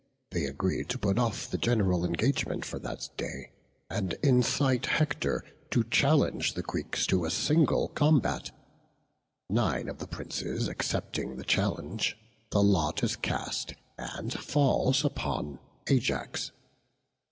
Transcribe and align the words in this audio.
They 0.31 0.45
agree 0.45 0.83
to 0.85 0.97
put 0.97 1.19
off 1.19 1.47
the 1.47 1.59
general 1.59 2.03
engagement 2.03 2.65
for 2.65 2.79
that 2.79 3.09
day, 3.17 3.51
and 3.87 4.13
incite 4.23 4.87
Hector 4.87 5.45
to 5.69 5.83
challenge 5.83 6.55
the 6.55 6.63
Greeks 6.63 7.05
to 7.05 7.23
a 7.23 7.29
single 7.29 7.87
combat. 7.89 8.49
Nine 9.47 9.87
of 9.87 9.99
the 9.99 10.07
princes 10.07 10.67
accepting 10.67 11.35
the 11.37 11.43
challenge, 11.43 12.17
the 12.49 12.63
lot 12.63 13.03
is 13.03 13.15
cast, 13.15 13.75
and 13.95 14.33
falls 14.33 15.05
upon 15.05 15.59
Ajax. 15.87 16.51